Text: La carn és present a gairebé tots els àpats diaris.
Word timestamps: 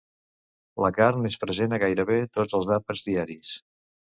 La 0.85 0.89
carn 0.95 1.29
és 1.29 1.37
present 1.45 1.77
a 1.77 1.81
gairebé 1.83 2.17
tots 2.39 2.59
els 2.61 2.73
àpats 2.79 3.05
diaris. 3.11 3.57